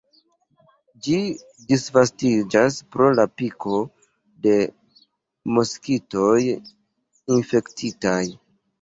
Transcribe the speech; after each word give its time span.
Ĝi 1.07 1.17
disvastiĝas 1.71 2.79
pro 2.97 3.11
la 3.19 3.27
piko 3.43 3.83
de 4.49 4.57
moskitoj 5.61 6.37
infektitaj. 7.41 8.21